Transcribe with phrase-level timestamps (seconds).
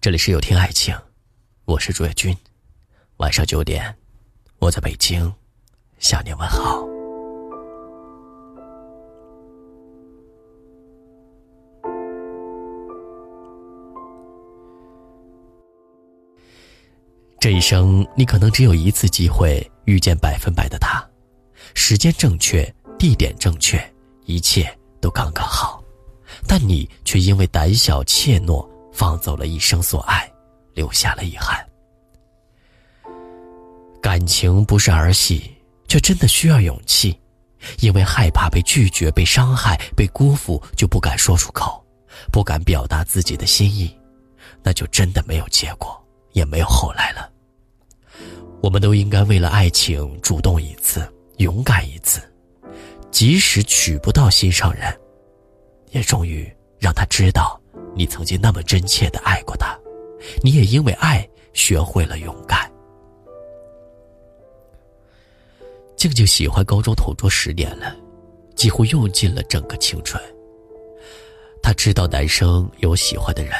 [0.00, 0.94] 这里是有听爱情，
[1.64, 2.34] 我是朱月君。
[3.16, 3.92] 晚上九点，
[4.60, 5.34] 我在北京
[5.98, 6.86] 向你问好。
[17.40, 21.04] 这一生，你可能只有一次机会遇见百分百的他，
[21.74, 23.76] 时间正确，地点正确，
[24.26, 24.64] 一切
[25.00, 25.82] 都刚刚好，
[26.46, 28.64] 但你却因为胆小怯懦。
[28.98, 30.28] 放走了一生所爱，
[30.74, 31.64] 留下了遗憾。
[34.02, 37.16] 感情不是儿戏，却真的需要勇气，
[37.78, 41.80] 因为害怕被拒绝、被伤害、被辜负，就不敢说出口，
[42.32, 43.96] 不敢表达自己的心意，
[44.64, 45.96] 那就真的没有结果，
[46.32, 47.30] 也没有后来了。
[48.60, 52.20] 我们都应该为了爱情主动一次，勇敢一次，
[53.12, 54.92] 即使娶不到心上人，
[55.92, 57.57] 也终于让他知道。
[57.98, 59.76] 你曾经那么真切的爱过他，
[60.40, 62.70] 你也因为爱学会了勇敢。
[65.96, 67.96] 静静喜欢高中同桌十年了，
[68.54, 70.22] 几乎用尽了整个青春。
[71.60, 73.52] 他知道男生有喜欢的人，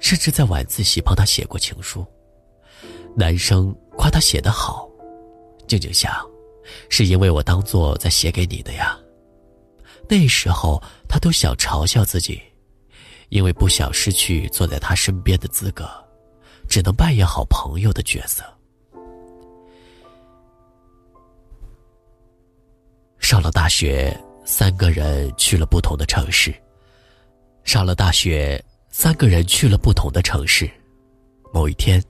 [0.00, 2.04] 甚至在晚自习帮他写过情书。
[3.14, 4.90] 男生夸他写得好，
[5.68, 6.12] 静静想，
[6.88, 8.98] 是因为我当做在写给你的呀。
[10.08, 12.42] 那时候他都想嘲笑自己。
[13.34, 15.90] 因为不想失去坐在他身边的资格，
[16.68, 18.44] 只能扮演好朋友的角色。
[23.18, 26.54] 上了大学，三个人去了不同的城市。
[27.64, 30.70] 上了大学，三个人去了不同的城市。
[31.52, 32.00] 某一天，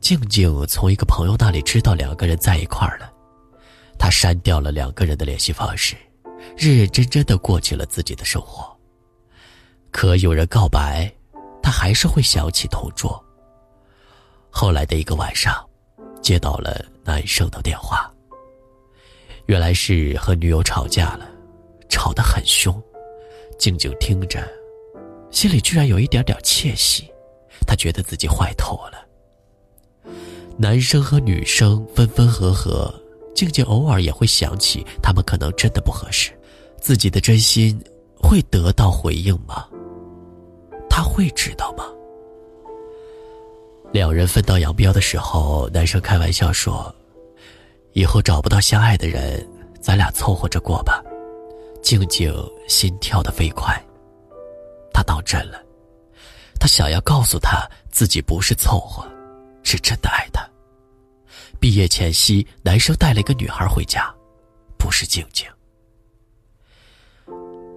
[0.00, 3.08] 静静从一个朋友那里知道两个人在一块儿了，
[4.00, 5.94] 她删掉了两个人的联系方式，
[6.56, 8.75] 认认真真的过起了自己的生活。
[9.96, 11.10] 可有人告白，
[11.62, 13.18] 他还是会想起同桌。
[14.50, 15.66] 后来的一个晚上，
[16.20, 18.12] 接到了男生的电话。
[19.46, 21.26] 原来是和女友吵架了，
[21.88, 22.78] 吵得很凶。
[23.58, 24.46] 静静听着，
[25.30, 27.10] 心里居然有一点点窃喜，
[27.66, 30.12] 她觉得自己坏透了。
[30.58, 32.94] 男生和女生分分合合，
[33.34, 36.38] 静静偶尔也会想起他们可能真的不合适，
[36.82, 37.82] 自己的真心
[38.14, 39.66] 会得到回应吗？
[40.96, 41.84] 他会知道吗？
[43.92, 46.90] 两人分道扬镳的时候，男生开玩笑说
[47.92, 49.46] ：“以后找不到相爱的人，
[49.78, 51.04] 咱俩凑合着过吧。”
[51.84, 52.34] 静静
[52.66, 53.78] 心跳的飞快，
[54.90, 55.62] 他当真了。
[56.58, 59.06] 他想要告诉他自己不是凑合，
[59.62, 60.48] 是真的爱他。
[61.60, 64.10] 毕业前夕，男生带了一个女孩回家，
[64.78, 65.46] 不是静静。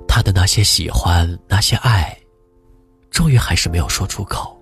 [0.08, 2.18] 他的那些喜欢，那些爱。
[3.20, 4.58] 终于还是没有说出口，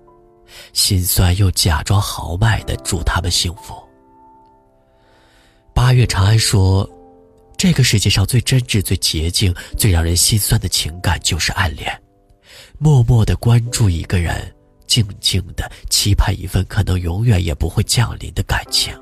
[0.72, 3.80] 心酸又假装豪迈的祝他们幸福。
[5.72, 6.90] 八月长安说
[7.56, 11.96] ：“这个世界上最真挚、最洁净、最让人心酸的情感就是暗恋，
[12.80, 14.52] 默默的关注一个人，
[14.88, 18.92] 静静的期盼一份可能永远也不会降临的感情，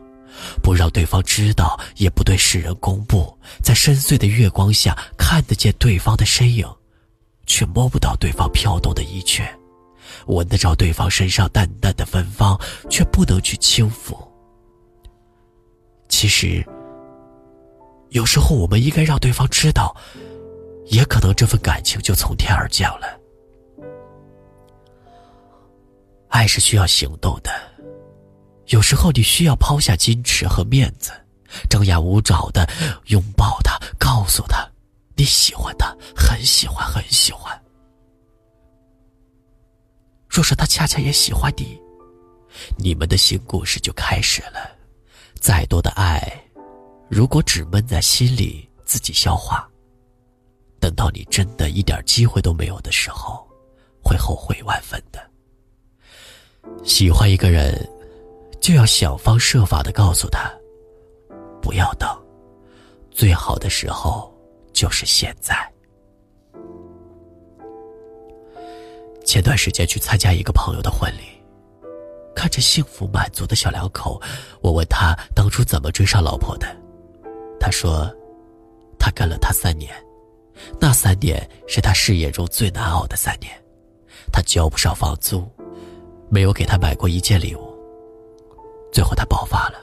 [0.62, 6.68] 不让对方知道，也不对世人公布，在深邃的月光下看得见对方的身影。”
[7.46, 9.44] 却摸不到对方飘动的衣裙，
[10.26, 12.58] 闻得着对方身上淡淡的芬芳，
[12.90, 14.16] 却不能去轻抚。
[16.08, 16.64] 其实，
[18.10, 19.94] 有时候我们应该让对方知道，
[20.86, 23.06] 也可能这份感情就从天而降了。
[26.28, 27.50] 爱是需要行动的，
[28.66, 31.12] 有时候你需要抛下矜持和面子，
[31.70, 32.68] 张牙舞爪的
[33.06, 34.68] 拥抱他，告诉他。
[35.16, 37.58] 你喜欢他，很喜欢，很喜欢。
[40.28, 41.80] 若是他恰恰也喜欢你，
[42.76, 44.76] 你们的新故事就开始了。
[45.40, 46.20] 再多的爱，
[47.08, 49.66] 如果只闷在心里自己消化，
[50.78, 53.48] 等到你真的一点机会都没有的时候，
[54.04, 55.30] 会后悔万分的。
[56.84, 57.88] 喜欢一个人，
[58.60, 60.52] 就要想方设法的告诉他，
[61.62, 62.06] 不要等，
[63.10, 64.35] 最好的时候。
[64.76, 65.56] 就是现在。
[69.24, 71.22] 前段时间去参加一个朋友的婚礼，
[72.34, 74.20] 看着幸福满足的小两口，
[74.60, 76.66] 我问他当初怎么追上老婆的。
[77.58, 78.14] 他说，
[78.98, 79.90] 他跟了他三年，
[80.78, 83.50] 那三年是他事业中最难熬的三年，
[84.30, 85.50] 他交不上房租，
[86.28, 87.74] 没有给他买过一件礼物。
[88.92, 89.80] 最后他爆发了，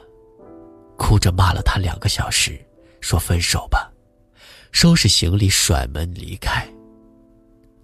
[0.97, 2.63] 哭着骂了他两个小时，
[3.01, 3.89] 说分手吧。
[4.73, 6.67] 收拾行李，甩门离开。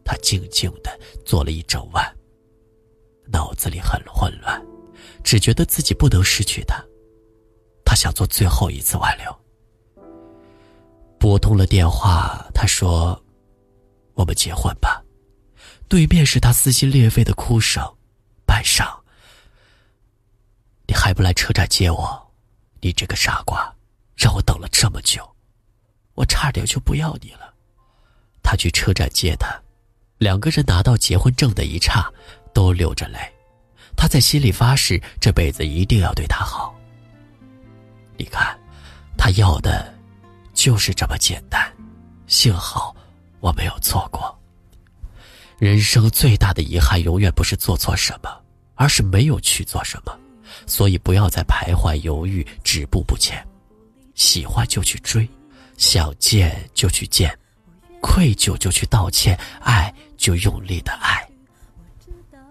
[0.04, 2.04] 他静静的坐了一整晚。
[3.32, 4.62] 脑子里很混乱，
[5.24, 6.84] 只觉得自己不能失去他。
[7.86, 9.40] 他想做最后一次挽留。
[11.20, 13.24] 拨通了电话，他说
[14.16, 15.02] ：“我们结婚吧。”
[15.88, 17.84] 对面是他撕心裂肺的哭声。
[18.46, 19.00] 半晌，
[20.88, 22.32] 你还不来车站接我？
[22.82, 23.76] 你这个傻瓜，
[24.16, 25.24] 让我等了这么久，
[26.20, 27.54] 我差点就不要你了。
[28.44, 29.48] 他去车站接他，
[30.18, 32.12] 两个人拿到结婚证的一刹，
[32.54, 33.18] 都流着泪。
[33.96, 36.76] 他在心里发誓，这辈子一定要对她好。
[38.18, 38.60] 你看，
[39.18, 39.98] 他要的。
[40.52, 41.72] 就是这么简单，
[42.28, 42.94] 幸好
[43.40, 44.38] 我没有错过。
[45.58, 48.30] 人生最大的遗憾，永远不是做错什么，
[48.76, 50.20] 而是没有去做什么。
[50.68, 53.42] 所以不要再徘徊犹豫、止步不前。
[54.16, 55.26] 喜欢就去追，
[55.80, 57.36] 想见就去见，
[58.02, 61.28] 愧疚就去道歉，爱就用力的爱。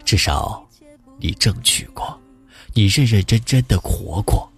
[0.04, 0.66] 至少，
[1.20, 2.18] 你争取过，
[2.72, 4.50] 你认认真真的活过。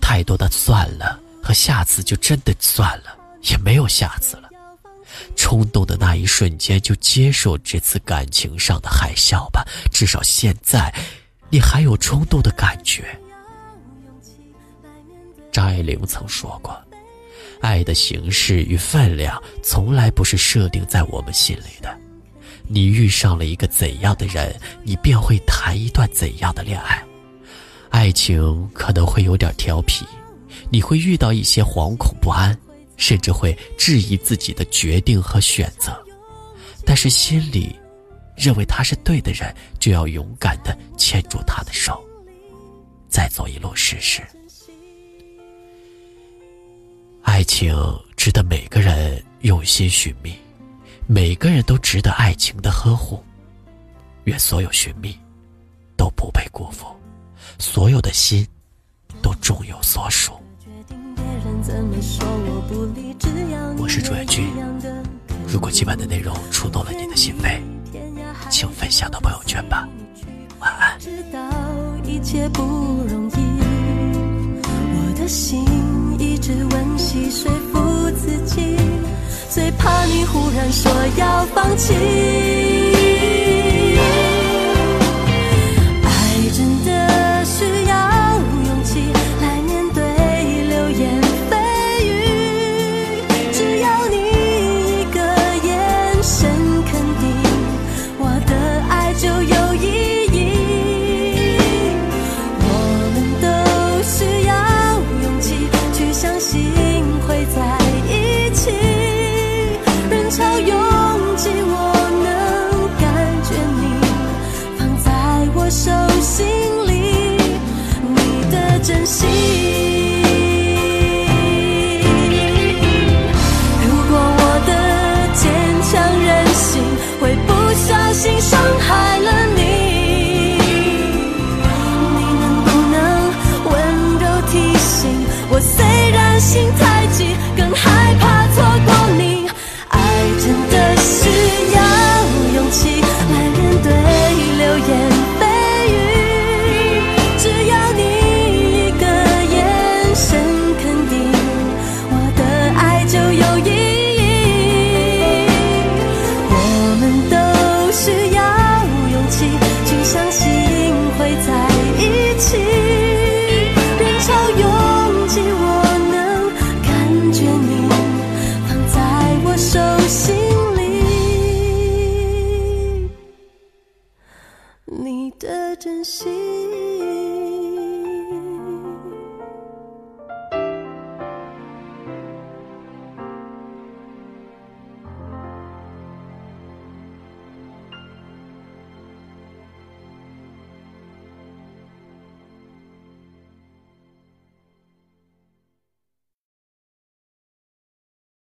[0.00, 1.18] 太多的算了。
[1.44, 3.18] 和下次就真的算了，
[3.50, 4.48] 也没有下次了。
[5.34, 9.66] 冲动的那一瞬间，就接受这次感情上的海啸吧。
[9.90, 10.94] 至少现在，
[11.50, 13.18] 你还有冲动的感觉。
[15.50, 16.80] 张爱玲曾说过
[17.62, 21.98] ：“爱的形式与分量，从来不是设定在我们心里的。
[22.68, 27.02] 你遇上了一个怎样的人，你便会谈一段怎样的恋爱。
[27.88, 30.04] 爱情可能会有点调皮。”
[30.70, 32.56] 你会遇到一些惶恐不安，
[32.96, 35.94] 甚至会质疑自己的决定和选择，
[36.86, 37.76] 但是心里
[38.36, 42.02] 认为他是对的人，就要勇敢的牵住他的手，
[43.08, 44.22] 再走一路试试。
[47.42, 47.74] 爱情
[48.16, 50.32] 值得每个人用心寻觅，
[51.08, 53.20] 每个人都值得爱情的呵护。
[54.26, 55.18] 愿所有寻觅
[55.96, 56.86] 都不被辜负，
[57.58, 58.46] 所有的心
[59.20, 60.34] 都终有所属。
[63.76, 64.48] 我是朱元军。
[65.48, 67.60] 如果今晚的内容触动了你的心扉，
[68.50, 69.88] 请分享到朋友圈吧。
[70.60, 70.96] 晚安。
[74.94, 75.64] 我的心
[76.42, 78.76] 一直温习说服自己，
[79.48, 82.71] 最怕你忽然说要放弃。